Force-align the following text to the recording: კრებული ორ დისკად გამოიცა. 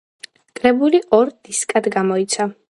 კრებული 0.59 1.01
ორ 1.19 1.31
დისკად 1.49 1.91
გამოიცა. 1.99 2.51